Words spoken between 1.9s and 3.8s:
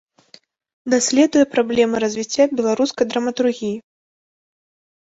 развіцця беларускай драматургіі.